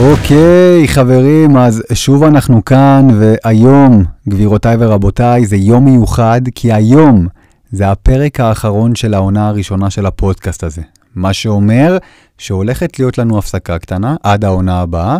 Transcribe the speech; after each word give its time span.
אוקיי, 0.00 0.88
חברים, 0.88 1.56
אז 1.56 1.82
שוב 1.92 2.22
אנחנו 2.22 2.64
כאן, 2.64 3.08
והיום, 3.18 4.04
גבירותיי 4.28 4.76
ורבותיי, 4.80 5.46
זה 5.46 5.56
יום 5.56 5.84
מיוחד, 5.84 6.40
כי 6.54 6.72
היום 6.72 7.26
זה 7.72 7.90
הפרק 7.90 8.40
האחרון 8.40 8.94
של 8.94 9.14
העונה 9.14 9.48
הראשונה 9.48 9.90
של 9.90 10.06
הפודקאסט 10.06 10.64
הזה. 10.64 10.82
מה 11.14 11.32
שאומר 11.32 11.98
שהולכת 12.38 12.98
להיות 12.98 13.18
לנו 13.18 13.38
הפסקה 13.38 13.78
קטנה 13.78 14.16
עד 14.22 14.44
העונה 14.44 14.80
הבאה, 14.80 15.18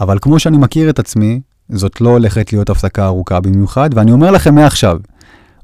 אבל 0.00 0.18
כמו 0.22 0.38
שאני 0.38 0.58
מכיר 0.58 0.90
את 0.90 0.98
עצמי, 0.98 1.40
זאת 1.68 2.00
לא 2.00 2.08
הולכת 2.08 2.52
להיות 2.52 2.70
הפסקה 2.70 3.06
ארוכה 3.06 3.40
במיוחד, 3.40 3.90
ואני 3.94 4.12
אומר 4.12 4.30
לכם 4.30 4.54
מעכשיו, 4.54 4.98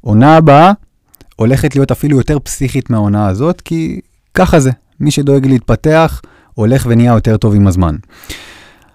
עונה 0.01 0.37
הבאה 0.37 0.73
הולכת 1.37 1.77
להיות 1.77 1.91
אפילו 1.91 2.16
יותר 2.16 2.38
פסיכית 2.38 2.91
מהעונה 2.91 3.27
הזאת, 3.27 3.60
כי 3.60 4.01
ככה 4.34 4.60
זה, 4.60 4.70
מי 5.01 5.10
שדואג 5.10 5.46
להתפתח, 5.46 6.20
הולך 6.60 6.87
ונהיה 6.88 7.12
יותר 7.12 7.37
טוב 7.37 7.55
עם 7.55 7.66
הזמן. 7.66 7.96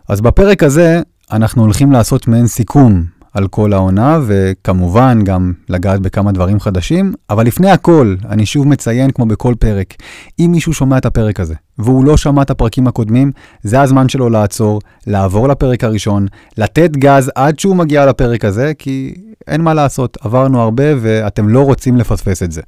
אז 0.10 0.22
בפרק 0.22 0.64
הזה 0.64 1.02
אנחנו 1.32 1.64
הולכים 1.64 1.92
לעשות 1.92 2.28
מעין 2.28 2.48
סיכום 2.48 3.04
על 3.34 3.48
כל 3.48 3.74
העונה, 3.74 4.20
וכמובן 4.26 5.20
גם 5.24 5.54
לגעת 5.70 6.00
בכמה 6.00 6.32
דברים 6.32 6.60
חדשים, 6.60 7.14
אבל 7.30 7.46
לפני 7.46 7.72
הכל, 7.72 8.16
אני 8.30 8.46
שוב 8.46 8.68
מציין 8.68 9.12
כמו 9.12 9.26
בכל 9.26 9.54
פרק, 9.60 9.94
אם 10.40 10.50
מישהו 10.52 10.74
שומע 10.74 10.98
את 10.98 11.06
הפרק 11.06 11.40
הזה, 11.40 11.54
והוא 11.78 12.06
לא 12.06 12.18
שמע 12.18 12.42
את 12.42 12.50
הפרקים 12.50 12.88
הקודמים, 12.88 13.32
זה 13.64 13.82
הזמן 13.82 14.10
שלו 14.10 14.30
לעצור, 14.30 14.82
לעבור 15.08 15.48
לפרק 15.48 15.84
הראשון, 15.84 16.28
לתת 16.58 16.92
גז 16.92 17.32
עד 17.36 17.60
שהוא 17.60 17.76
מגיע 17.76 18.06
לפרק 18.06 18.46
הזה, 18.46 18.72
כי 18.78 19.14
אין 19.48 19.62
מה 19.62 19.74
לעשות, 19.74 20.18
עברנו 20.22 20.62
הרבה 20.62 20.84
ואתם 21.02 21.50
לא 21.50 21.62
רוצים 21.62 21.98
לפספס 21.98 22.44
את 22.44 22.52
זה. 22.52 22.62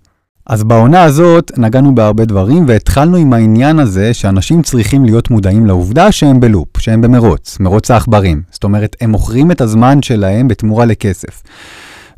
אז 0.50 0.64
בעונה 0.64 1.04
הזאת 1.04 1.52
נגענו 1.58 1.96
בהרבה 1.96 2.26
דברים 2.26 2.66
והתחלנו 2.68 3.18
עם 3.18 3.34
העניין 3.34 3.80
הזה 3.80 4.14
שאנשים 4.14 4.62
צריכים 4.62 5.06
להיות 5.06 5.30
מודעים 5.30 5.66
לעובדה 5.66 6.12
שהם 6.12 6.40
בלופ, 6.40 6.67
שהם 6.78 7.02
במרוץ, 7.02 7.59
מרוץ 7.59 7.92
העכברים. 7.92 8.42
זאת 8.52 8.64
אומרת, 8.64 8.95
הם 9.02 9.09
מוכרים 9.09 9.52
את 9.52 9.62
הזמן 9.62 10.02
שלהם 10.02 10.48
בתמורה 10.48 10.86
לכסף. 10.86 11.44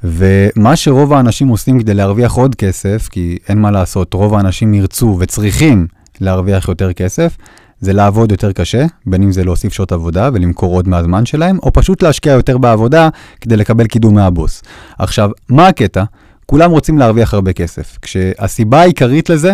ומה 0.04 0.76
שרוב 0.76 1.14
האנשים 1.14 1.48
עושים 1.48 1.80
כדי 1.80 1.94
להרוויח 1.94 2.34
עוד 2.34 2.56
כסף, 2.56 3.08
כי 3.12 3.38
אין 3.50 3.62
מה 3.62 3.72
לעשות, 3.72 4.14
רוב 4.14 4.34
האנשים 4.34 4.74
ירצו 4.74 5.18
וצריכים 5.20 5.88
להרוויח 6.22 6.70
יותר 6.70 6.94
כסף, 6.94 7.38
זה 7.82 7.94
לעבוד 7.94 8.32
יותר 8.32 8.52
קשה, 8.52 8.86
בין 9.06 9.24
אם 9.24 9.32
זה 9.32 9.44
להוסיף 9.44 9.74
שעות 9.74 9.92
עבודה 9.92 10.30
ולמכור 10.34 10.76
עוד 10.76 10.88
מהזמן 10.88 11.26
שלהם, 11.26 11.58
או 11.64 11.74
פשוט 11.74 12.04
להשקיע 12.04 12.34
יותר 12.34 12.58
בעבודה 12.58 13.10
כדי 13.42 13.58
לקבל 13.58 13.88
קידום 13.88 14.16
מהבוס. 14.16 14.64
עכשיו, 15.00 15.30
מה 15.50 15.68
הקטע? 15.68 16.04
כולם 16.50 16.72
רוצים 16.72 16.98
להרוויח 16.98 17.34
הרבה 17.34 17.54
כסף, 17.54 17.98
כשהסיבה 18.02 18.82
העיקרית 18.82 19.30
לזה 19.30 19.54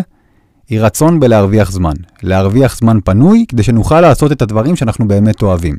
היא 0.70 0.82
רצון 0.82 1.20
בלהרוויח 1.20 1.72
זמן. 1.72 1.94
להרוויח 2.24 2.78
זמן 2.78 2.98
פנוי 3.04 3.46
כדי 3.48 3.64
שנוכל 3.64 4.02
לעשות 4.02 4.32
את 4.32 4.42
הדברים 4.42 4.76
שאנחנו 4.76 5.08
באמת 5.08 5.42
אוהבים. 5.42 5.76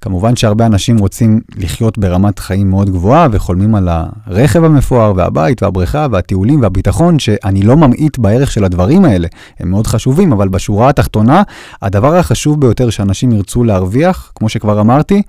כמובן 0.00 0.36
שהרבה 0.36 0.66
אנשים 0.66 0.98
רוצים 0.98 1.40
לחיות 1.56 1.98
ברמת 1.98 2.38
חיים 2.38 2.70
מאוד 2.70 2.90
גבוהה 2.90 3.28
וחולמים 3.32 3.74
על 3.74 3.88
הרכב 4.26 4.64
המפואר 4.64 5.12
והבית 5.16 5.62
והבריכה 5.62 6.06
והטיולים 6.10 6.62
והביטחון, 6.62 7.18
שאני 7.18 7.62
לא 7.62 7.76
ממעיט 7.76 8.18
בערך 8.18 8.52
של 8.52 8.64
הדברים 8.64 9.04
האלה, 9.04 9.28
הם 9.58 9.70
מאוד 9.70 9.86
חשובים, 9.86 10.32
אבל 10.32 10.48
בשורה 10.48 10.88
התחתונה, 10.88 11.42
הדבר 11.82 12.16
החשוב 12.16 12.60
ביותר 12.60 12.90
שאנשים 12.90 13.32
ירצו 13.32 13.64
להרוויח, 13.64 14.32
כמו 14.34 14.48
שכבר 14.48 14.80
אמרתי, 14.80 15.22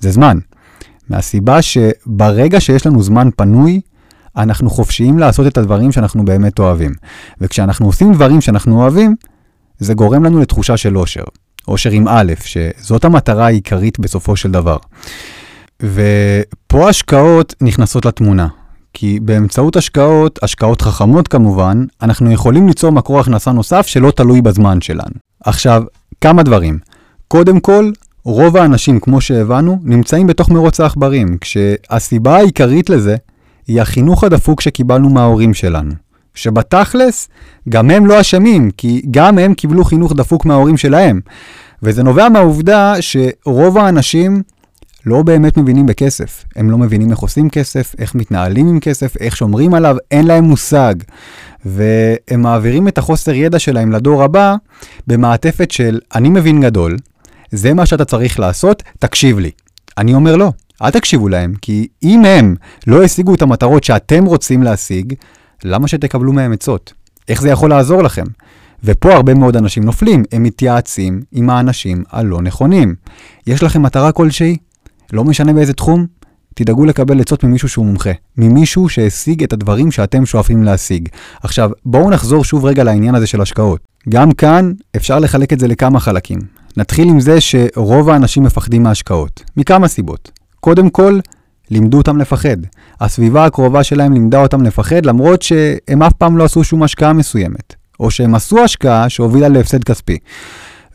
זה 0.00 0.10
זמן. 0.10 0.38
מהסיבה 1.08 1.62
שברגע 1.62 2.60
שיש 2.60 2.86
לנו 2.86 3.02
זמן 3.02 3.28
פנוי, 3.36 3.80
אנחנו 4.36 4.70
חופשיים 4.70 5.18
לעשות 5.18 5.46
את 5.46 5.58
הדברים 5.58 5.92
שאנחנו 5.92 6.24
באמת 6.24 6.58
אוהבים. 6.58 6.92
וכשאנחנו 7.40 7.86
עושים 7.86 8.12
דברים 8.12 8.40
שאנחנו 8.40 8.82
אוהבים, 8.82 9.14
זה 9.78 9.94
גורם 9.94 10.24
לנו 10.24 10.40
לתחושה 10.40 10.76
של 10.76 10.98
אושר. 10.98 11.24
אושר 11.68 11.90
עם 11.90 12.08
א', 12.08 12.32
שזאת 12.44 13.04
המטרה 13.04 13.46
העיקרית 13.46 13.98
בסופו 13.98 14.36
של 14.36 14.50
דבר. 14.50 14.76
ופה 15.82 16.88
השקעות 16.88 17.54
נכנסות 17.60 18.04
לתמונה. 18.04 18.48
כי 18.92 19.20
באמצעות 19.20 19.76
השקעות, 19.76 20.38
השקעות 20.42 20.82
חכמות 20.82 21.28
כמובן, 21.28 21.84
אנחנו 22.02 22.32
יכולים 22.32 22.66
ליצור 22.68 22.92
מקור 22.92 23.20
הכנסה 23.20 23.52
נוסף 23.52 23.86
שלא 23.86 24.10
תלוי 24.10 24.42
בזמן 24.42 24.80
שלנו. 24.80 25.14
עכשיו, 25.44 25.82
כמה 26.20 26.42
דברים. 26.42 26.78
קודם 27.28 27.60
כל, 27.60 27.90
רוב 28.24 28.56
האנשים, 28.56 29.00
כמו 29.00 29.20
שהבנו, 29.20 29.78
נמצאים 29.82 30.26
בתוך 30.26 30.50
מרוץ 30.50 30.80
העכברים, 30.80 31.38
כשהסיבה 31.40 32.36
העיקרית 32.36 32.90
לזה 32.90 33.16
היא 33.68 33.80
החינוך 33.80 34.24
הדפוק 34.24 34.60
שקיבלנו 34.60 35.10
מההורים 35.10 35.54
שלנו. 35.54 35.94
שבתכלס, 36.34 37.28
גם 37.68 37.90
הם 37.90 38.06
לא 38.06 38.20
אשמים, 38.20 38.70
כי 38.76 39.02
גם 39.10 39.38
הם 39.38 39.54
קיבלו 39.54 39.84
חינוך 39.84 40.12
דפוק 40.12 40.44
מההורים 40.46 40.76
שלהם. 40.76 41.20
וזה 41.82 42.02
נובע 42.02 42.28
מהעובדה 42.28 42.94
שרוב 43.00 43.78
האנשים 43.78 44.42
לא 45.06 45.22
באמת 45.22 45.56
מבינים 45.56 45.86
בכסף. 45.86 46.44
הם 46.56 46.70
לא 46.70 46.78
מבינים 46.78 47.10
איך 47.10 47.18
עושים 47.18 47.50
כסף, 47.50 47.94
איך 47.98 48.14
מתנהלים 48.14 48.68
עם 48.68 48.80
כסף, 48.80 49.16
איך 49.16 49.36
שומרים 49.36 49.74
עליו, 49.74 49.96
אין 50.10 50.26
להם 50.26 50.44
מושג. 50.44 50.94
והם 51.64 52.42
מעבירים 52.42 52.88
את 52.88 52.98
החוסר 52.98 53.34
ידע 53.34 53.58
שלהם 53.58 53.92
לדור 53.92 54.22
הבא 54.22 54.54
במעטפת 55.06 55.70
של 55.70 56.00
אני 56.14 56.28
מבין 56.28 56.60
גדול, 56.60 56.96
זה 57.52 57.74
מה 57.74 57.86
שאתה 57.86 58.04
צריך 58.04 58.40
לעשות, 58.40 58.82
תקשיב 58.98 59.38
לי. 59.38 59.50
אני 59.98 60.14
אומר 60.14 60.36
לא. 60.36 60.52
אל 60.82 60.90
תקשיבו 60.90 61.28
להם, 61.28 61.54
כי 61.62 61.86
אם 62.02 62.24
הם 62.24 62.54
לא 62.86 63.02
השיגו 63.04 63.34
את 63.34 63.42
המטרות 63.42 63.84
שאתם 63.84 64.24
רוצים 64.24 64.62
להשיג, 64.62 65.14
למה 65.64 65.88
שתקבלו 65.88 66.32
מהם 66.32 66.52
עצות? 66.52 66.92
איך 67.28 67.42
זה 67.42 67.48
יכול 67.48 67.70
לעזור 67.70 68.02
לכם? 68.02 68.24
ופה 68.84 69.14
הרבה 69.14 69.34
מאוד 69.34 69.56
אנשים 69.56 69.84
נופלים, 69.84 70.24
הם 70.32 70.42
מתייעצים 70.42 71.22
עם 71.32 71.50
האנשים 71.50 72.04
הלא 72.10 72.42
נכונים. 72.42 72.94
יש 73.46 73.62
לכם 73.62 73.82
מטרה 73.82 74.12
כלשהי? 74.12 74.56
לא 75.12 75.24
משנה 75.24 75.52
באיזה 75.52 75.72
תחום? 75.72 76.06
תדאגו 76.54 76.84
לקבל 76.84 77.20
עצות 77.20 77.44
ממישהו 77.44 77.68
שהוא 77.68 77.86
מומחה, 77.86 78.10
ממישהו 78.36 78.88
שהשיג 78.88 79.42
את 79.42 79.52
הדברים 79.52 79.90
שאתם 79.90 80.26
שואפים 80.26 80.62
להשיג. 80.62 81.08
עכשיו, 81.42 81.70
בואו 81.86 82.10
נחזור 82.10 82.44
שוב 82.44 82.64
רגע 82.64 82.84
לעניין 82.84 83.14
הזה 83.14 83.26
של 83.26 83.40
השקעות. 83.40 83.80
גם 84.08 84.32
כאן 84.32 84.72
אפשר 84.96 85.18
לחלק 85.18 85.52
את 85.52 85.60
זה 85.60 85.68
לכמה 85.68 86.00
חלקים. 86.00 86.38
נתחיל 86.76 87.08
עם 87.08 87.20
זה 87.20 87.40
שרוב 87.40 88.10
האנשים 88.10 88.42
מפחדים 88.42 88.82
מהשקעות, 88.82 89.44
מכמה 89.56 89.88
סיבות. 89.88 90.30
קודם 90.64 90.90
כל, 90.90 91.18
לימדו 91.70 91.98
אותם 91.98 92.18
לפחד. 92.18 92.56
הסביבה 93.00 93.44
הקרובה 93.44 93.84
שלהם 93.84 94.12
לימדה 94.12 94.42
אותם 94.42 94.62
לפחד, 94.62 95.06
למרות 95.06 95.42
שהם 95.42 96.02
אף 96.02 96.12
פעם 96.12 96.36
לא 96.36 96.44
עשו 96.44 96.64
שום 96.64 96.82
השקעה 96.82 97.12
מסוימת. 97.12 97.74
או 98.00 98.10
שהם 98.10 98.34
עשו 98.34 98.64
השקעה 98.64 99.08
שהובילה 99.08 99.48
להפסד 99.48 99.84
כספי. 99.84 100.18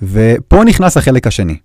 ופה 0.01 0.63
נכנס 0.63 0.97
החלק 0.97 1.27
השני. 1.27 1.57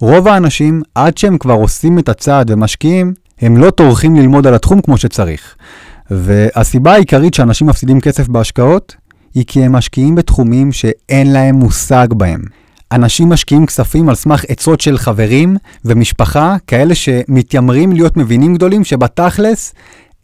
רוב 0.00 0.28
האנשים, 0.28 0.82
עד 0.94 1.18
שהם 1.18 1.38
כבר 1.38 1.54
עושים 1.54 1.98
את 1.98 2.08
הצעד 2.08 2.50
ומשקיעים, 2.50 3.14
הם 3.40 3.56
לא 3.56 3.70
טורחים 3.70 4.16
ללמוד 4.16 4.46
על 4.46 4.54
התחום 4.54 4.80
כמו 4.80 4.96
שצריך. 4.96 5.56
והסיבה 6.10 6.92
העיקרית 6.92 7.34
שאנשים 7.34 7.66
מפסידים 7.66 8.00
כסף 8.00 8.28
בהשקעות, 8.28 8.96
היא 9.34 9.44
כי 9.46 9.64
הם 9.64 9.72
משקיעים 9.72 10.14
בתחומים 10.14 10.72
שאין 10.72 11.32
להם 11.32 11.54
מושג 11.54 12.06
בהם. 12.10 12.40
אנשים 12.92 13.28
משקיעים 13.28 13.66
כספים 13.66 14.08
על 14.08 14.14
סמך 14.14 14.44
עצות 14.48 14.80
של 14.80 14.98
חברים 14.98 15.56
ומשפחה, 15.84 16.56
כאלה 16.66 16.94
שמתיימרים 16.94 17.92
להיות 17.92 18.16
מבינים 18.16 18.54
גדולים, 18.54 18.84
שבתכלס 18.84 19.74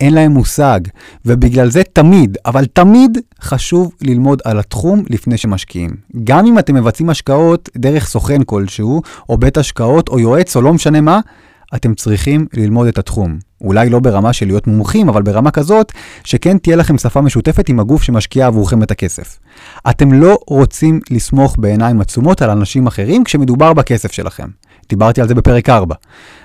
אין 0.01 0.15
להם 0.15 0.33
מושג. 0.33 0.81
ובגלל 1.27 1.71
זה 1.71 1.83
תמיד, 1.93 2.39
אבל 2.47 2.65
תמיד 2.67 3.19
חשוב 3.43 3.93
ללמוד 4.01 4.43
על 4.45 4.59
התחום 4.59 5.03
לפני 5.11 5.37
שמשקיעים. 5.37 5.91
גם 6.25 6.47
אם 6.47 6.59
אתם 6.59 6.75
מבצעים 6.75 7.11
השקעות 7.11 7.69
דרך 7.77 8.07
סוכן 8.07 8.43
כלשהו, 8.47 9.03
או 9.29 9.39
בית 9.39 9.57
השקעות, 9.57 10.09
או 10.09 10.19
יועץ, 10.19 10.57
או 10.57 10.63
לא 10.63 10.73
משנה 10.73 11.01
מה, 11.01 11.21
אתם 11.75 11.95
צריכים 11.95 12.47
ללמוד 12.55 12.87
את 12.87 12.99
התחום. 12.99 13.39
אולי 13.61 13.91
לא 13.91 14.01
ברמה 14.01 14.33
של 14.33 14.47
להיות 14.47 14.67
מומחים, 14.67 15.09
אבל 15.09 15.23
ברמה 15.23 15.51
כזאת 15.51 15.93
שכן 16.25 16.59
תהיה 16.59 16.77
לכם 16.77 16.99
שפה 16.99 17.21
משותפת 17.21 17.69
עם 17.69 17.81
הגוף 17.81 18.03
שמשקיע 18.03 18.47
עבורכם 18.47 18.83
את 18.83 18.91
הכסף. 18.91 19.39
אתם 19.91 20.13
לא 20.13 20.39
רוצים 20.47 21.01
לסמוך 21.11 21.57
בעיניים 21.59 22.01
עצומות 22.01 22.43
על 22.43 22.51
אנשים 22.51 22.87
אחרים 22.87 23.25
כשמדובר 23.25 23.73
בכסף 23.73 24.13
שלכם. 24.13 24.49
דיברתי 24.89 25.21
על 25.21 25.29
זה 25.29 25.35
בפרק 25.35 25.69
4, 25.69 25.95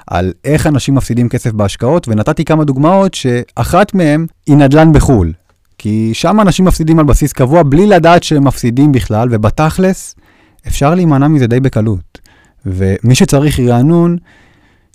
על 0.08 0.34
איך 0.46 0.68
אנשים 0.68 0.96
מפסידים 0.96 1.30
כסף 1.30 1.52
בהשקעות, 1.52 2.08
ונתתי 2.08 2.46
כמה 2.46 2.64
דוגמאות 2.64 3.14
שאחת 3.14 3.94
מהן 3.94 4.26
היא 4.46 4.56
נדל"ן 4.58 4.94
בחו"ל. 4.94 5.34
כי 5.78 6.10
שם 6.14 6.42
אנשים 6.42 6.66
מפסידים 6.66 7.00
על 7.00 7.06
בסיס 7.06 7.34
קבוע 7.34 7.64
בלי 7.64 7.88
לדעת 7.88 8.24
שהם 8.24 8.44
מפסידים 8.44 8.92
בכלל, 8.92 9.28
ובתכלס 9.32 10.16
אפשר 10.68 10.96
להימנע 10.96 11.28
מזה 11.28 11.48
די 11.48 11.60
בקלות. 11.60 12.20
ומי 12.66 13.16
שצריך 13.16 13.60
רענון, 13.60 14.18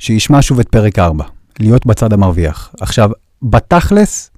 שישמע 0.02 0.42
שוב 0.42 0.60
את 0.60 0.68
פרק 0.68 0.98
4, 0.98 1.24
להיות 1.60 1.86
בצד 1.86 2.12
המרוויח. 2.12 2.74
עכשיו, 2.80 3.10
בתכלס, 3.42 4.30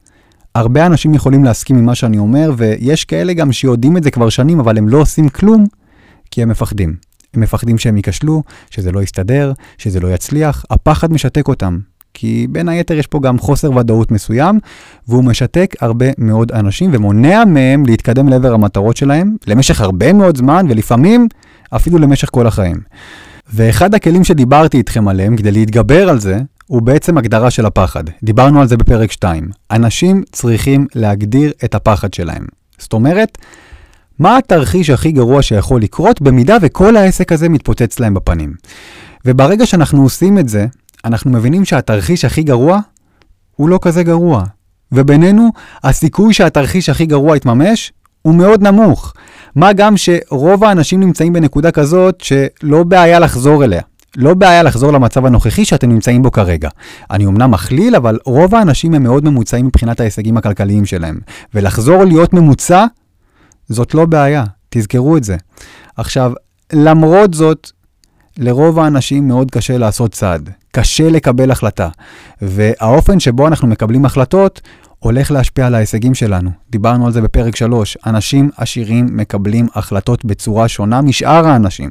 הרבה 0.55 0.87
אנשים 0.87 1.15
יכולים 1.15 1.45
להסכים 1.45 1.77
עם 1.77 1.85
מה 1.85 1.95
שאני 1.95 2.19
אומר, 2.19 2.53
ויש 2.57 3.05
כאלה 3.05 3.33
גם 3.33 3.53
שיודעים 3.53 3.97
את 3.97 4.03
זה 4.03 4.11
כבר 4.11 4.29
שנים, 4.29 4.61
אבל 4.61 4.79
הם 4.79 4.89
לא 4.89 4.99
עושים 4.99 5.29
כלום, 5.29 5.65
כי 6.31 6.43
הם 6.43 6.49
מפחדים. 6.49 6.97
הם 7.35 7.41
מפחדים 7.41 7.79
שהם 7.79 7.97
ייכשלו, 7.97 8.43
שזה 8.71 8.93
לא 8.93 9.03
יסתדר, 9.03 9.53
שזה 9.79 10.01
לא 10.01 10.15
יצליח, 10.15 10.65
הפחד 10.71 11.13
משתק 11.13 11.49
אותם. 11.49 11.79
כי 12.15 12.47
בין 12.51 12.69
היתר 12.69 12.95
יש 12.95 13.07
פה 13.07 13.21
גם 13.21 13.39
חוסר 13.39 13.77
ודאות 13.77 14.11
מסוים, 14.11 14.59
והוא 15.09 15.25
משתק 15.25 15.75
הרבה 15.81 16.07
מאוד 16.19 16.53
אנשים 16.53 16.91
ומונע 16.93 17.45
מהם 17.45 17.87
להתקדם 17.87 18.29
לעבר 18.29 18.55
המטרות 18.55 18.97
שלהם 18.97 19.37
למשך 19.47 19.81
הרבה 19.81 20.13
מאוד 20.13 20.37
זמן, 20.37 20.67
ולפעמים 20.69 21.29
אפילו 21.71 21.99
למשך 21.99 22.29
כל 22.33 22.47
החיים. 22.47 22.77
ואחד 23.53 23.95
הכלים 23.95 24.25
שדיברתי 24.25 24.77
איתכם 24.77 25.09
עליהם 25.09 25.37
כדי 25.37 25.53
להתגבר 25.53 26.09
על 26.09 26.21
זה, 26.21 26.39
הוא 26.67 26.83
בעצם 26.83 27.19
הגדרה 27.19 27.51
של 27.51 27.67
הפחד. 27.67 28.05
דיברנו 28.23 28.61
על 28.61 28.69
זה 28.69 28.77
בפרק 28.77 29.13
2. 29.13 29.49
אנשים 29.71 30.23
צריכים 30.33 30.87
להגדיר 30.95 31.53
את 31.65 31.75
הפחד 31.75 32.15
שלהם. 32.15 32.47
זאת 32.79 32.93
אומרת, 32.93 33.39
מה 34.19 34.39
התרחיש 34.39 34.91
הכי 34.91 35.13
גרוע 35.13 35.43
שיכול 35.43 35.83
לקרות 35.83 36.23
במידה 36.23 36.57
וכל 36.61 36.97
העסק 36.97 37.33
הזה 37.33 37.49
מתפוצץ 37.49 38.01
להם 38.01 38.15
בפנים. 38.15 38.55
וברגע 39.25 39.67
שאנחנו 39.67 40.03
עושים 40.03 40.39
את 40.39 40.49
זה, 40.49 40.67
אנחנו 41.05 41.31
מבינים 41.31 41.65
שהתרחיש 41.65 42.25
הכי 42.25 42.43
גרוע 42.43 42.81
הוא 43.57 43.69
לא 43.69 43.79
כזה 43.83 44.03
גרוע. 44.03 44.45
ובינינו, 44.93 45.49
הסיכוי 45.85 46.35
שהתרחיש 46.35 46.89
הכי 46.89 47.07
גרוע 47.07 47.37
יתממש 47.37 47.93
הוא 48.25 48.35
מאוד 48.35 48.63
נמוך. 48.63 49.15
מה 49.57 49.73
גם 49.73 49.95
שרוב 49.97 50.65
האנשים 50.65 51.01
נמצאים 51.01 51.33
בנקודה 51.33 51.71
כזאת 51.71 52.21
שלא 52.21 52.83
בעיה 52.83 53.19
לחזור 53.19 53.65
אליה. 53.65 53.83
לא 54.17 54.35
בעיה 54.35 54.63
לחזור 54.63 54.93
למצב 54.93 55.27
הנוכחי 55.27 55.65
שאתם 55.65 55.89
נמצאים 55.89 56.23
בו 56.23 56.33
כרגע. 56.33 56.69
אני 57.11 57.27
אמנם 57.27 57.51
מכליל, 57.51 57.97
אבל 57.97 58.19
רוב 58.25 58.55
האנשים 58.55 58.95
הם 58.95 59.03
מאוד 59.03 59.25
ממוצעים 59.25 59.67
מבחינת 59.67 60.01
ההישגים 60.01 60.37
הכלכליים 60.37 60.87
שלהם. 60.87 61.19
ולחזור 61.55 62.05
להיות 62.05 62.33
ממוצע, 62.33 62.85
זאת 63.69 63.95
לא 63.95 64.05
בעיה, 64.05 64.45
תזכרו 64.69 65.17
את 65.17 65.25
זה. 65.25 65.37
עכשיו, 65.97 66.33
למרות 66.73 67.35
זאת, 67.35 67.71
לרוב 68.39 68.79
האנשים 68.79 69.29
מאוד 69.29 69.51
קשה 69.51 69.79
לעשות 69.79 70.13
צעד, 70.13 70.51
קשה 70.73 71.11
לקבל 71.11 71.51
החלטה, 71.51 71.89
והאופן 72.43 73.21
שבו 73.21 73.47
אנחנו 73.47 73.69
מקבלים 73.69 74.05
החלטות 74.05 74.61
הולך 75.05 75.31
להשפיע 75.31 75.67
על 75.67 75.75
ההישגים 75.75 76.15
שלנו. 76.15 76.51
דיברנו 76.71 77.07
על 77.07 77.13
זה 77.13 77.21
בפרק 77.21 77.57
3, 77.57 77.99
אנשים 78.07 78.51
עשירים 78.57 79.09
מקבלים 79.13 79.67
החלטות 79.75 80.25
בצורה 80.25 80.69
שונה 80.69 81.03
משאר 81.03 81.47
האנשים. 81.47 81.91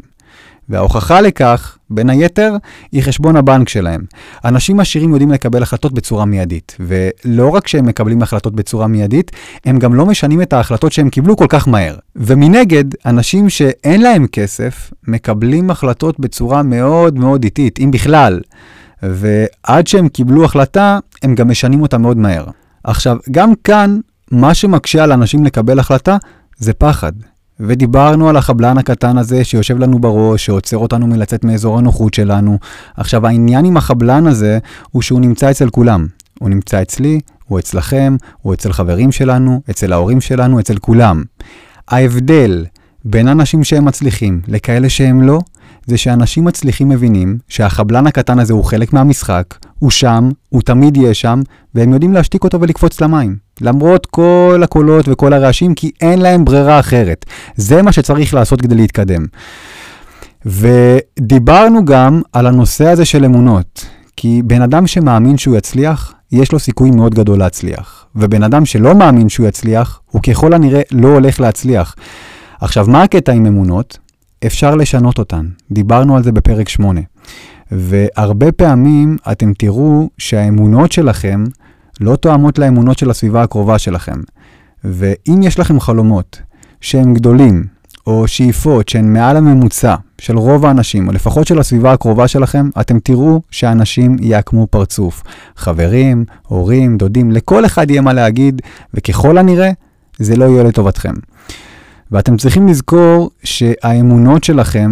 וההוכחה 0.69 1.21
לכך, 1.21 1.77
בין 1.89 2.09
היתר, 2.09 2.55
היא 2.91 3.03
חשבון 3.03 3.35
הבנק 3.35 3.69
שלהם. 3.69 4.01
אנשים 4.45 4.79
עשירים 4.79 5.09
יודעים 5.09 5.31
לקבל 5.31 5.63
החלטות 5.63 5.93
בצורה 5.93 6.25
מיידית, 6.25 6.77
ולא 6.79 7.49
רק 7.49 7.67
שהם 7.67 7.85
מקבלים 7.85 8.21
החלטות 8.21 8.55
בצורה 8.55 8.87
מיידית, 8.87 9.31
הם 9.65 9.79
גם 9.79 9.93
לא 9.93 10.05
משנים 10.05 10.41
את 10.41 10.53
ההחלטות 10.53 10.91
שהם 10.91 11.09
קיבלו 11.09 11.37
כל 11.37 11.47
כך 11.49 11.67
מהר. 11.67 11.95
ומנגד, 12.15 12.85
אנשים 13.05 13.49
שאין 13.49 14.01
להם 14.01 14.27
כסף, 14.27 14.91
מקבלים 15.07 15.71
החלטות 15.71 16.19
בצורה 16.19 16.63
מאוד 16.63 17.19
מאוד 17.19 17.43
איטית, 17.43 17.79
אם 17.79 17.91
בכלל. 17.91 18.39
ועד 19.03 19.87
שהם 19.87 20.07
קיבלו 20.07 20.45
החלטה, 20.45 20.99
הם 21.23 21.35
גם 21.35 21.49
משנים 21.49 21.81
אותה 21.81 21.97
מאוד 21.97 22.17
מהר. 22.17 22.45
עכשיו, 22.83 23.17
גם 23.31 23.53
כאן, 23.63 23.99
מה 24.31 24.53
שמקשה 24.53 25.03
על 25.03 25.11
אנשים 25.11 25.45
לקבל 25.45 25.79
החלטה 25.79 26.17
זה 26.57 26.73
פחד. 26.73 27.11
ודיברנו 27.59 28.29
על 28.29 28.37
החבלן 28.37 28.77
הקטן 28.77 29.17
הזה 29.17 29.43
שיושב 29.43 29.79
לנו 29.79 29.99
בראש, 29.99 30.45
שעוצר 30.45 30.77
אותנו 30.77 31.07
מלצאת 31.07 31.43
מאזור 31.43 31.77
הנוחות 31.77 32.13
שלנו. 32.13 32.57
עכשיו, 32.97 33.27
העניין 33.27 33.65
עם 33.65 33.77
החבלן 33.77 34.27
הזה 34.27 34.59
הוא 34.91 35.01
שהוא 35.01 35.21
נמצא 35.21 35.51
אצל 35.51 35.69
כולם. 35.69 36.07
הוא 36.39 36.49
נמצא 36.49 36.81
אצלי, 36.81 37.19
הוא 37.45 37.59
אצלכם, 37.59 38.15
הוא 38.41 38.53
אצל 38.53 38.73
חברים 38.73 39.11
שלנו, 39.11 39.61
אצל 39.69 39.93
ההורים 39.93 40.21
שלנו, 40.21 40.59
אצל 40.59 40.77
כולם. 40.77 41.23
ההבדל 41.87 42.65
בין 43.05 43.27
אנשים 43.27 43.63
שהם 43.63 43.85
מצליחים 43.85 44.41
לכאלה 44.47 44.89
שהם 44.89 45.21
לא, 45.21 45.39
זה 45.85 45.97
שאנשים 45.97 46.45
מצליחים 46.45 46.89
מבינים 46.89 47.37
שהחבלן 47.47 48.07
הקטן 48.07 48.39
הזה 48.39 48.53
הוא 48.53 48.63
חלק 48.63 48.93
מהמשחק, 48.93 49.45
הוא 49.79 49.91
שם, 49.91 50.29
הוא 50.49 50.61
תמיד 50.61 50.97
יהיה 50.97 51.13
שם, 51.13 51.41
והם 51.75 51.93
יודעים 51.93 52.13
להשתיק 52.13 52.43
אותו 52.43 52.61
ולקפוץ 52.61 53.01
למים. 53.01 53.35
למרות 53.61 54.05
כל 54.05 54.61
הקולות 54.63 55.07
וכל 55.07 55.33
הרעשים, 55.33 55.75
כי 55.75 55.91
אין 56.01 56.21
להם 56.21 56.45
ברירה 56.45 56.79
אחרת. 56.79 57.25
זה 57.55 57.81
מה 57.81 57.91
שצריך 57.91 58.33
לעשות 58.33 58.61
כדי 58.61 58.75
להתקדם. 58.75 59.25
ודיברנו 60.45 61.85
גם 61.85 62.21
על 62.33 62.47
הנושא 62.47 62.87
הזה 62.87 63.05
של 63.05 63.25
אמונות, 63.25 63.85
כי 64.17 64.41
בן 64.45 64.61
אדם 64.61 64.87
שמאמין 64.87 65.37
שהוא 65.37 65.57
יצליח, 65.57 66.13
יש 66.31 66.51
לו 66.51 66.59
סיכוי 66.59 66.91
מאוד 66.91 67.15
גדול 67.15 67.39
להצליח. 67.39 68.05
ובן 68.15 68.43
אדם 68.43 68.65
שלא 68.65 68.95
מאמין 68.95 69.29
שהוא 69.29 69.47
יצליח, 69.47 70.01
הוא 70.11 70.21
ככל 70.21 70.53
הנראה 70.53 70.81
לא 70.91 71.07
הולך 71.07 71.39
להצליח. 71.39 71.95
עכשיו, 72.61 72.85
מה 72.87 73.03
הקטע 73.03 73.31
עם 73.31 73.45
אמונות? 73.45 73.97
אפשר 74.45 74.75
לשנות 74.75 75.19
אותן. 75.19 75.47
דיברנו 75.71 76.15
על 76.17 76.23
זה 76.23 76.31
בפרק 76.31 76.69
8. 76.69 77.01
והרבה 77.71 78.51
פעמים 78.51 79.17
אתם 79.31 79.53
תראו 79.53 80.09
שהאמונות 80.17 80.91
שלכם 80.91 81.43
לא 81.99 82.15
תואמות 82.15 82.59
לאמונות 82.59 82.97
של 82.97 83.09
הסביבה 83.09 83.43
הקרובה 83.43 83.79
שלכם. 83.79 84.21
ואם 84.83 85.43
יש 85.43 85.59
לכם 85.59 85.79
חלומות 85.79 86.41
שהם 86.81 87.13
גדולים, 87.13 87.65
או 88.07 88.27
שאיפות 88.27 88.89
שהן 88.89 89.13
מעל 89.13 89.37
הממוצע 89.37 89.95
של 90.17 90.37
רוב 90.37 90.65
האנשים, 90.65 91.07
או 91.07 91.13
לפחות 91.13 91.47
של 91.47 91.59
הסביבה 91.59 91.93
הקרובה 91.93 92.27
שלכם, 92.27 92.69
אתם 92.81 92.99
תראו 92.99 93.41
שאנשים 93.51 94.15
יעקמו 94.19 94.67
פרצוף. 94.67 95.23
חברים, 95.55 96.25
הורים, 96.47 96.97
דודים, 96.97 97.31
לכל 97.31 97.65
אחד 97.65 97.89
יהיה 97.89 98.01
מה 98.01 98.13
להגיד, 98.13 98.61
וככל 98.93 99.37
הנראה, 99.37 99.71
זה 100.17 100.35
לא 100.35 100.45
יהיה 100.45 100.63
לטובתכם. 100.63 101.13
ואתם 102.13 102.37
צריכים 102.37 102.67
לזכור 102.67 103.29
שהאמונות 103.43 104.43
שלכם 104.43 104.91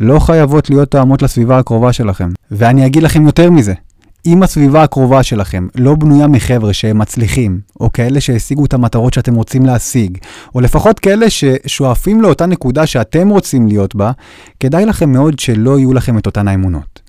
לא 0.00 0.18
חייבות 0.18 0.70
להיות 0.70 0.90
תואמות 0.90 1.22
לסביבה 1.22 1.58
הקרובה 1.58 1.92
שלכם. 1.92 2.28
ואני 2.50 2.86
אגיד 2.86 3.02
לכם 3.02 3.26
יותר 3.26 3.50
מזה, 3.50 3.74
אם 4.26 4.42
הסביבה 4.42 4.82
הקרובה 4.82 5.22
שלכם 5.22 5.66
לא 5.74 5.94
בנויה 5.94 6.26
מחבר'ה 6.26 6.72
שהם 6.72 6.98
מצליחים, 6.98 7.60
או 7.80 7.92
כאלה 7.92 8.20
שהשיגו 8.20 8.64
את 8.64 8.74
המטרות 8.74 9.14
שאתם 9.14 9.34
רוצים 9.34 9.66
להשיג, 9.66 10.18
או 10.54 10.60
לפחות 10.60 10.98
כאלה 10.98 11.26
ששואפים 11.30 12.20
לאותה 12.20 12.46
נקודה 12.46 12.86
שאתם 12.86 13.28
רוצים 13.28 13.66
להיות 13.68 13.94
בה, 13.94 14.10
כדאי 14.60 14.86
לכם 14.86 15.12
מאוד 15.12 15.38
שלא 15.38 15.78
יהיו 15.78 15.94
לכם 15.94 16.18
את 16.18 16.26
אותן 16.26 16.48
האמונות. 16.48 17.00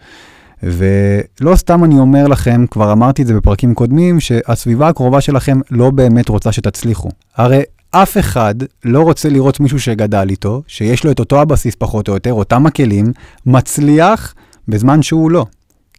ולא 0.63 1.55
סתם 1.55 1.83
אני 1.83 1.99
אומר 1.99 2.27
לכם, 2.27 2.65
כבר 2.71 2.91
אמרתי 2.91 3.21
את 3.21 3.27
זה 3.27 3.33
בפרקים 3.33 3.73
קודמים, 3.73 4.19
שהסביבה 4.19 4.87
הקרובה 4.87 5.21
שלכם 5.21 5.59
לא 5.71 5.89
באמת 5.89 6.29
רוצה 6.29 6.51
שתצליחו. 6.51 7.09
הרי 7.35 7.61
אף 7.91 8.17
אחד 8.17 8.55
לא 8.85 9.01
רוצה 9.01 9.29
לראות 9.29 9.59
מישהו 9.59 9.79
שגדל 9.79 10.29
איתו, 10.29 10.63
שיש 10.67 11.03
לו 11.05 11.11
את 11.11 11.19
אותו 11.19 11.41
הבסיס 11.41 11.75
פחות 11.75 12.07
או 12.07 12.13
יותר, 12.13 12.33
אותם 12.33 12.65
הכלים, 12.65 13.05
מצליח 13.45 14.33
בזמן 14.67 15.01
שהוא 15.01 15.31
לא. 15.31 15.45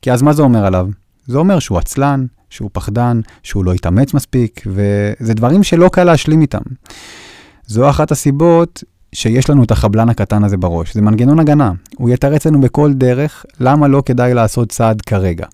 כי 0.03 0.13
אז 0.13 0.23
מה 0.23 0.33
זה 0.33 0.43
אומר 0.43 0.67
עליו? 0.67 0.89
זה 1.27 1.39
אומר 1.39 1.59
שהוא 1.59 1.79
עצלן, 1.79 2.27
שהוא 2.51 2.71
פחדן, 2.73 3.21
שהוא 3.43 3.65
לא 3.65 3.73
התאמץ 3.73 4.15
מספיק, 4.15 4.63
וזה 4.67 5.35
דברים 5.35 5.63
שלא 5.63 5.89
קל 5.89 6.05
להשלים 6.05 6.41
איתם. 6.41 6.63
זו 7.67 7.91
אחת 7.91 8.11
הסיבות 8.11 8.85
שיש 9.13 9.51
לנו 9.51 9.65
את 9.65 9.71
החבלן 9.71 10.09
הקטן 10.09 10.45
הזה 10.45 10.57
בראש. 10.57 10.95
זה 10.95 11.03
מנגנון 11.03 11.39
הגנה. 11.39 11.73
הוא 11.97 12.11
יתרץ 12.11 12.47
לנו 12.47 12.61
בכל 12.61 12.93
דרך 12.93 13.47
למה 13.61 13.89
לא 13.89 14.03
כדאי 14.07 14.35
לעשות 14.35 14.69
צעד 14.69 15.01
כרגע. 15.01 15.47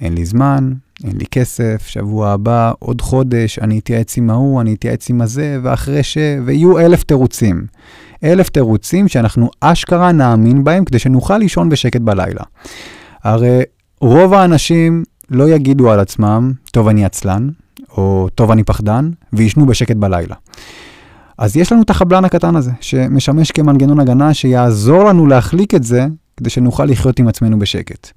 אין 0.00 0.14
לי 0.14 0.24
זמן, 0.24 0.72
אין 1.04 1.16
לי 1.18 1.24
כסף, 1.30 1.86
שבוע 1.86 2.30
הבא, 2.30 2.72
עוד 2.78 3.00
חודש, 3.00 3.58
אני 3.58 3.78
אתייעץ 3.78 4.18
עם 4.18 4.30
ההוא, 4.30 4.60
אני 4.60 4.74
אתייעץ 4.74 5.10
עם 5.10 5.20
הזה, 5.20 5.58
ואחרי 5.62 6.02
ש... 6.02 6.18
ויהיו 6.44 6.78
אלף 6.78 7.02
תירוצים. 7.02 7.66
אלף 8.24 8.48
תירוצים 8.48 9.08
שאנחנו 9.08 9.50
אשכרה 9.60 10.12
נאמין 10.12 10.64
בהם 10.64 10.84
כדי 10.84 10.98
שנוכל 10.98 11.38
לישון 11.38 11.68
בשקט 11.68 12.00
בלילה. 12.00 12.42
הרי 13.22 13.62
רוב 14.00 14.34
האנשים 14.34 15.02
לא 15.30 15.50
יגידו 15.50 15.90
על 15.90 16.00
עצמם, 16.00 16.52
טוב 16.72 16.88
אני 16.88 17.04
עצלן, 17.04 17.48
או 17.96 18.28
טוב 18.34 18.50
אני 18.50 18.64
פחדן, 18.64 19.10
וישנו 19.32 19.66
בשקט 19.66 19.96
בלילה. 19.96 20.34
אז 21.38 21.56
יש 21.56 21.72
לנו 21.72 21.82
את 21.82 21.90
החבלן 21.90 22.24
הקטן 22.24 22.56
הזה, 22.56 22.70
שמשמש 22.80 23.50
כמנגנון 23.50 24.00
הגנה 24.00 24.34
שיעזור 24.34 25.04
לנו 25.04 25.26
להחליק 25.26 25.74
את 25.74 25.82
זה, 25.84 26.06
כדי 26.36 26.50
שנוכל 26.50 26.84
לחיות 26.84 27.18
עם 27.18 27.28
עצמנו 27.28 27.58
בשקט. 27.58 28.10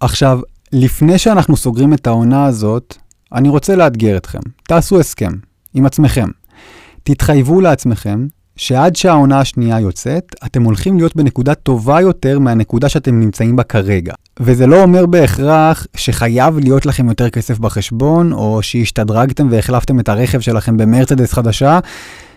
עכשיו, 0.00 0.40
לפני 0.72 1.18
שאנחנו 1.18 1.56
סוגרים 1.56 1.94
את 1.94 2.06
העונה 2.06 2.44
הזאת, 2.44 2.96
אני 3.32 3.48
רוצה 3.48 3.76
לאתגר 3.76 4.16
אתכם. 4.16 4.38
תעשו 4.62 5.00
הסכם 5.00 5.32
עם 5.74 5.86
עצמכם. 5.86 6.28
תתחייבו 7.02 7.60
לעצמכם 7.60 8.26
שעד 8.56 8.96
שהעונה 8.96 9.40
השנייה 9.40 9.80
יוצאת, 9.80 10.34
אתם 10.46 10.62
הולכים 10.62 10.96
להיות 10.96 11.16
בנקודה 11.16 11.54
טובה 11.54 12.00
יותר 12.00 12.38
מהנקודה 12.38 12.88
שאתם 12.88 13.20
נמצאים 13.20 13.56
בה 13.56 13.62
כרגע. 13.62 14.12
וזה 14.40 14.66
לא 14.66 14.82
אומר 14.82 15.06
בהכרח 15.06 15.86
שחייב 15.96 16.58
להיות 16.58 16.86
לכם 16.86 17.08
יותר 17.08 17.30
כסף 17.30 17.58
בחשבון, 17.58 18.32
או 18.32 18.62
שהשתדרגתם 18.62 19.48
והחלפתם 19.50 20.00
את 20.00 20.08
הרכב 20.08 20.40
שלכם 20.40 20.76
במרצדס 20.76 21.32
חדשה. 21.32 21.78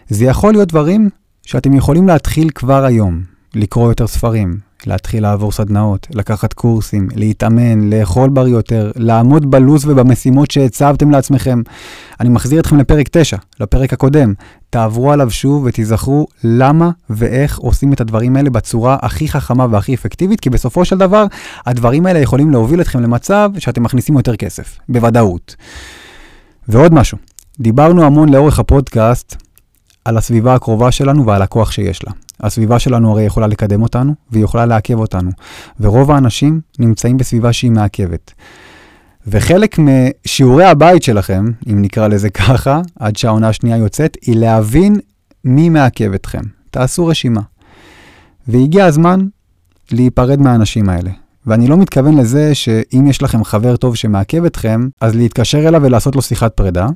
זה 0.09 0.25
יכול 0.25 0.53
להיות 0.53 0.69
דברים 0.69 1.09
שאתם 1.45 1.73
יכולים 1.73 2.07
להתחיל 2.07 2.49
כבר 2.49 2.85
היום. 2.85 3.21
לקרוא 3.55 3.87
יותר 3.89 4.07
ספרים, 4.07 4.57
להתחיל 4.87 5.23
לעבור 5.23 5.51
סדנאות, 5.51 6.07
לקחת 6.13 6.53
קורסים, 6.53 7.07
להתאמן, 7.15 7.89
לאכול 7.89 8.29
בריא 8.29 8.53
יותר, 8.53 8.91
לעמוד 8.95 9.51
בלו"ז 9.51 9.85
ובמשימות 9.85 10.51
שהצבתם 10.51 11.11
לעצמכם. 11.11 11.61
אני 12.19 12.29
מחזיר 12.29 12.59
אתכם 12.59 12.77
לפרק 12.77 13.07
9, 13.11 13.37
לפרק 13.59 13.93
הקודם. 13.93 14.33
תעברו 14.69 15.11
עליו 15.11 15.31
שוב 15.31 15.63
ותיזכרו 15.65 16.27
למה 16.43 16.89
ואיך 17.09 17.57
עושים 17.57 17.93
את 17.93 18.01
הדברים 18.01 18.35
האלה 18.35 18.49
בצורה 18.49 18.97
הכי 19.01 19.27
חכמה 19.27 19.65
והכי 19.71 19.93
אפקטיבית, 19.93 20.39
כי 20.39 20.49
בסופו 20.49 20.85
של 20.85 20.97
דבר, 20.97 21.25
הדברים 21.65 22.05
האלה 22.05 22.19
יכולים 22.19 22.51
להוביל 22.51 22.81
אתכם 22.81 22.99
למצב 22.99 23.49
שאתם 23.57 23.83
מכניסים 23.83 24.17
יותר 24.17 24.35
כסף, 24.35 24.79
בוודאות. 24.89 25.55
ועוד 26.67 26.93
משהו, 26.93 27.17
דיברנו 27.59 28.03
המון 28.03 28.29
לאורך 28.29 28.59
הפודקאסט 28.59 29.35
על 30.05 30.17
הסביבה 30.17 30.55
הקרובה 30.55 30.91
שלנו 30.91 31.25
ועל 31.25 31.41
הכוח 31.41 31.71
שיש 31.71 32.03
לה. 32.03 32.11
הסביבה 32.43 32.79
שלנו 32.79 33.11
הרי 33.11 33.23
יכולה 33.23 33.47
לקדם 33.47 33.81
אותנו, 33.81 34.13
והיא 34.31 34.43
יכולה 34.43 34.65
לעכב 34.65 34.99
אותנו. 34.99 35.31
ורוב 35.79 36.11
האנשים 36.11 36.61
נמצאים 36.79 37.17
בסביבה 37.17 37.53
שהיא 37.53 37.71
מעכבת. 37.71 38.31
וחלק 39.27 39.75
משיעורי 39.79 40.65
הבית 40.65 41.03
שלכם, 41.03 41.45
אם 41.71 41.81
נקרא 41.81 42.07
לזה 42.07 42.29
ככה, 42.29 42.81
עד 42.99 43.15
שהעונה 43.15 43.49
השנייה 43.49 43.77
יוצאת, 43.77 44.17
היא 44.21 44.35
להבין 44.35 44.95
מי 45.45 45.69
מעכב 45.69 46.13
אתכם. 46.13 46.41
תעשו 46.71 47.07
רשימה. 47.07 47.41
והגיע 48.47 48.85
הזמן 48.85 49.19
להיפרד 49.91 50.39
מהאנשים 50.39 50.89
האלה. 50.89 51.11
ואני 51.47 51.67
לא 51.67 51.77
מתכוון 51.77 52.17
לזה 52.17 52.55
שאם 52.55 53.07
יש 53.07 53.21
לכם 53.21 53.43
חבר 53.43 53.75
טוב 53.75 53.95
שמעכב 53.95 54.45
אתכם, 54.45 54.87
אז 55.01 55.15
להתקשר 55.15 55.67
אליו 55.67 55.81
ולעשות 55.83 56.15
לו 56.15 56.21
שיחת 56.21 56.53
פרידה. 56.53 56.87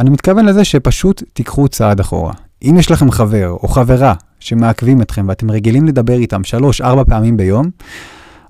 אני 0.00 0.10
מתכוון 0.10 0.44
לזה 0.44 0.64
שפשוט 0.64 1.22
תיקחו 1.32 1.68
צעד 1.68 2.00
אחורה. 2.00 2.32
אם 2.62 2.76
יש 2.78 2.90
לכם 2.90 3.10
חבר 3.10 3.48
או 3.48 3.68
חברה 3.68 4.14
שמעכבים 4.40 5.02
אתכם 5.02 5.26
ואתם 5.28 5.50
רגילים 5.50 5.86
לדבר 5.86 6.18
איתם 6.18 6.40
3-4 6.80 6.84
פעמים 7.06 7.36
ביום, 7.36 7.70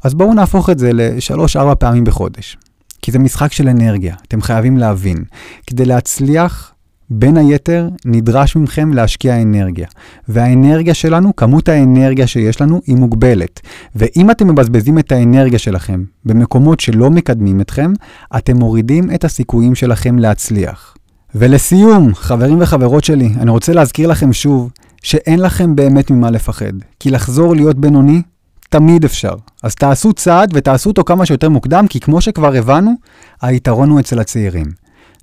אז 0.05 0.15
בואו 0.15 0.35
נהפוך 0.35 0.71
את 0.71 0.79
זה 0.79 0.93
ל-3-4 0.93 1.75
פעמים 1.75 2.05
בחודש. 2.05 2.57
כי 3.03 3.13
זה 3.13 3.19
משחק 3.19 3.53
של 3.53 3.69
אנרגיה, 3.69 4.15
אתם 4.29 4.43
חייבים 4.43 4.77
להבין. 4.77 5.25
כדי 5.67 5.85
להצליח, 5.85 6.73
בין 7.11 7.37
היתר, 7.37 7.89
נדרש 8.05 8.57
מכם 8.57 8.93
להשקיע 8.93 9.43
אנרגיה. 9.43 9.87
והאנרגיה 10.29 10.95
שלנו, 10.95 11.37
כמות 11.37 11.69
האנרגיה 11.69 12.27
שיש 12.27 12.61
לנו, 12.61 12.81
היא 12.87 12.97
מוגבלת. 12.97 13.61
ואם 13.97 14.31
אתם 14.31 14.49
מבזבזים 14.49 14.99
את 14.99 15.13
האנרגיה 15.13 15.59
שלכם 15.59 16.05
במקומות 16.25 16.81
שלא 16.81 17.11
מקדמים 17.11 17.61
אתכם, 17.61 17.93
אתם 18.37 18.57
מורידים 18.57 19.11
את 19.15 19.25
הסיכויים 19.25 19.75
שלכם 19.75 20.19
להצליח. 20.19 20.95
ולסיום, 21.35 22.15
חברים 22.15 22.59
וחברות 22.61 23.05
שלי, 23.05 23.31
אני 23.41 23.51
רוצה 23.51 23.73
להזכיר 23.73 24.09
לכם 24.09 24.33
שוב, 24.33 24.71
שאין 25.03 25.41
לכם 25.41 25.77
באמת 25.77 26.11
ממה 26.11 26.31
לפחד. 26.31 26.73
כי 27.01 27.11
לחזור 27.11 27.57
להיות 27.57 27.77
בינוני, 27.77 28.23
תמיד 28.71 29.05
אפשר. 29.05 29.35
אז 29.63 29.75
תעשו 29.75 30.13
צעד 30.13 30.51
ותעשו 30.55 30.91
אותו 30.91 31.05
כמה 31.05 31.27
שיותר 31.27 31.49
מוקדם, 31.49 31.87
כי 31.89 32.01
כמו 32.01 32.21
שכבר 32.21 32.57
הבנו, 32.57 32.95
היתרון 33.43 33.91
הוא 33.91 34.01
אצל 34.01 34.19
הצעירים. 34.19 34.67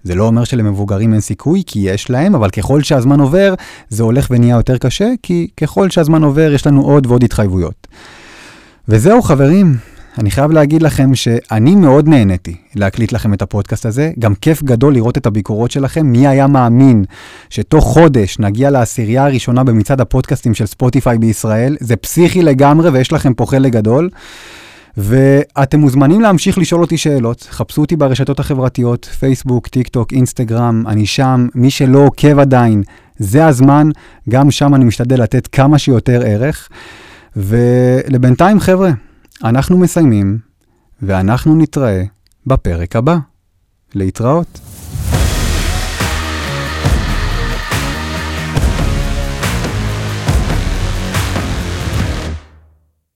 זה 0.04 0.16
לא 0.16 0.28
אומר 0.28 0.44
שלמבוגרים 0.44 1.14
אין 1.14 1.22
סיכוי, 1.22 1.64
כי 1.68 1.80
יש 1.80 2.10
להם, 2.10 2.36
אבל 2.36 2.50
ככל 2.50 2.84
שהזמן 2.84 3.20
עובר, 3.20 3.54
זה 3.90 4.04
הולך 4.04 4.28
ונהיה 4.32 4.56
יותר 4.56 4.78
קשה, 4.78 5.10
כי 5.24 5.48
ככל 5.58 5.90
שהזמן 5.90 6.24
עובר, 6.24 6.52
יש 6.54 6.68
לנו 6.68 6.82
עוד 6.82 7.06
ועוד 7.08 7.24
התחייבויות. 7.24 7.88
וזהו, 8.88 9.22
חברים, 9.22 9.78
אני 10.20 10.32
חייב 10.32 10.52
להגיד 10.52 10.82
לכם 10.82 11.16
שאני 11.16 11.76
מאוד 11.76 12.08
נהניתי 12.08 12.56
להקליט 12.76 13.12
לכם 13.12 13.34
את 13.34 13.42
הפודקאסט 13.42 13.86
הזה. 13.86 14.12
גם 14.20 14.36
כיף 14.36 14.64
גדול 14.64 14.94
לראות 14.94 15.18
את 15.18 15.26
הביקורות 15.26 15.72
שלכם. 15.72 16.06
מי 16.06 16.28
היה 16.28 16.48
מאמין 16.48 17.06
שתוך 17.50 17.84
חודש 17.84 18.40
נגיע 18.40 18.70
לעשירייה 18.70 19.26
הראשונה 19.26 19.64
במצעד 19.64 20.02
הפודקאסטים 20.02 20.54
של 20.54 20.66
ספוטיפיי 20.66 21.18
בישראל? 21.18 21.78
זה 21.80 21.96
פסיכי 21.96 22.42
לגמרי 22.42 22.90
ויש 22.90 23.14
לכם 23.14 23.34
פה 23.34 23.46
חלק 23.46 23.72
גדול. 23.72 24.10
ואתם 24.98 25.80
מוזמנים 25.80 26.22
להמשיך 26.22 26.58
לשאול 26.58 26.82
אותי 26.82 26.98
שאלות, 26.98 27.48
חפשו 27.50 27.82
אותי 27.82 27.96
ברשתות 27.96 28.40
החברתיות, 28.40 29.06
פייסבוק, 29.06 29.68
טיק 29.68 29.88
טוק, 29.88 30.14
אינסטגרם, 30.14 30.84
אני 30.88 31.06
שם, 31.06 31.48
מי 31.56 31.70
שלא 31.70 32.00
עוקב 32.00 32.40
עדיין, 32.40 32.84
זה 33.20 33.46
הזמן, 33.46 33.90
גם 34.30 34.52
שם 34.52 34.76
אני 34.76 34.86
משתדל 34.86 35.22
לתת 35.22 35.48
כמה 35.48 35.78
שיותר 35.78 36.22
ערך. 36.26 36.70
ולבינתיים, 37.36 38.60
חבר'ה, 38.60 38.92
אנחנו 39.44 39.78
מסיימים, 39.78 40.38
ואנחנו 41.02 41.56
נתראה 41.56 42.04
בפרק 42.46 42.96
הבא. 42.96 43.18
להתראות. 43.96 44.60